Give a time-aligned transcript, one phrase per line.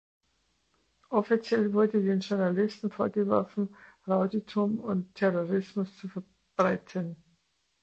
[1.11, 3.75] Offiziell wurde den Journalisten vorgeworfen,
[4.07, 7.23] Rowdytum und Terrorismus zu verbreiten.